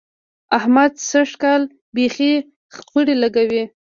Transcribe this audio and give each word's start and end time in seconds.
احمد 0.57 0.91
سږ 1.09 1.29
کال 1.41 1.61
بېخي 1.95 2.31
خپړې 2.75 3.15
لګوي. 3.23 3.63